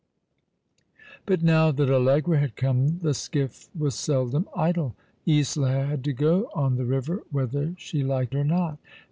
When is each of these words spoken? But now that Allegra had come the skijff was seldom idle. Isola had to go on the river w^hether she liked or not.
But 1.27 1.43
now 1.43 1.69
that 1.69 1.91
Allegra 1.91 2.39
had 2.39 2.55
come 2.55 3.01
the 3.03 3.13
skijff 3.13 3.69
was 3.77 3.93
seldom 3.93 4.47
idle. 4.55 4.95
Isola 5.29 5.73
had 5.85 6.03
to 6.05 6.13
go 6.13 6.49
on 6.55 6.77
the 6.77 6.85
river 6.85 7.23
w^hether 7.31 7.77
she 7.77 8.01
liked 8.03 8.33
or 8.33 8.43
not. 8.43 8.79